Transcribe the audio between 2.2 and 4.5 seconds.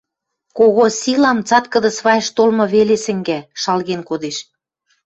штолмы веле сӹнгӓ, шалген кодеш.